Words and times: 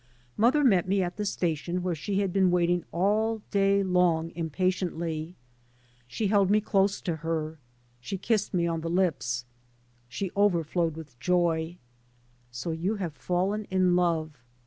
Mother 0.35 0.63
met 0.63 0.87
me 0.87 1.03
at 1.03 1.17
the 1.17 1.25
station 1.27 1.83
where 1.83 1.93
she 1.93 2.21
had 2.21 2.33
been 2.33 2.49
waiting 2.49 2.83
all 2.91 3.43
day 3.51 3.83
long 3.83 4.31
impatiently. 4.33 5.35
She 6.07 6.25
held 6.25 6.49
me 6.49 6.59
close 6.59 7.01
to 7.01 7.17
her. 7.17 7.59
She 7.99 8.17
kissed 8.17 8.51
me 8.51 8.65
on 8.65 8.81
the 8.81 8.89
lips. 8.89 9.45
She 10.09 10.31
overflowed 10.35 10.95
with 10.95 11.19
joy." 11.19 11.77
So 12.51 12.71
you 12.71 12.95
have 12.95 13.13
fallen 13.13 13.65
in 13.69 13.95
love. 13.95 14.39